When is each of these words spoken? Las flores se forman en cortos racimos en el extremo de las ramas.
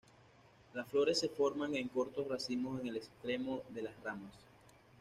Las 0.73 0.87
flores 0.87 1.19
se 1.19 1.29
forman 1.29 1.75
en 1.75 1.87
cortos 1.87 2.27
racimos 2.27 2.81
en 2.81 2.87
el 2.87 2.97
extremo 2.97 3.61
de 3.69 3.83
las 3.83 3.93
ramas. 4.01 4.33